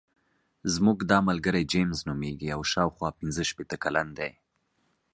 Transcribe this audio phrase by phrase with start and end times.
[0.73, 4.31] زموږ دا ملګری جیمز نومېږي او شاوخوا پنځه شپېته کلن دی.